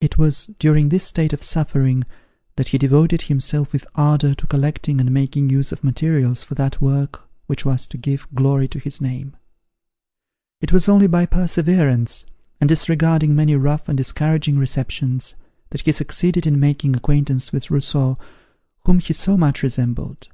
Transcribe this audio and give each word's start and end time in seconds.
It 0.00 0.18
was 0.18 0.46
during 0.58 0.88
this 0.88 1.04
state 1.04 1.32
of 1.32 1.44
suffering, 1.44 2.02
that 2.56 2.70
he 2.70 2.76
devoted 2.76 3.22
himself 3.22 3.72
with 3.72 3.86
ardour 3.94 4.34
to 4.34 4.46
collecting 4.48 4.98
and 4.98 5.12
making 5.12 5.48
use 5.48 5.70
of 5.70 5.84
materials 5.84 6.42
for 6.42 6.56
that 6.56 6.80
work 6.80 7.22
which 7.46 7.64
was 7.64 7.86
to 7.86 7.96
give 7.96 8.26
glory 8.34 8.66
to 8.66 8.80
his 8.80 9.00
name. 9.00 9.36
It 10.60 10.72
was 10.72 10.88
only 10.88 11.06
by 11.06 11.24
perseverance, 11.24 12.24
and 12.60 12.66
disregarding 12.66 13.36
many 13.36 13.54
rough 13.54 13.88
and 13.88 13.96
discouraging 13.96 14.58
receptions, 14.58 15.36
that 15.70 15.82
he 15.82 15.92
succeeded 15.92 16.44
in 16.44 16.58
making 16.58 16.96
acquaintance 16.96 17.52
with 17.52 17.70
Rousseau, 17.70 18.18
whom 18.86 18.98
he 18.98 19.12
so 19.12 19.36
much 19.36 19.62
resembled. 19.62 20.26